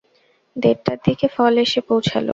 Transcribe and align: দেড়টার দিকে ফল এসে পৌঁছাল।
দেড়টার 0.55 0.99
দিকে 1.05 1.27
ফল 1.35 1.53
এসে 1.65 1.81
পৌঁছাল। 1.87 2.25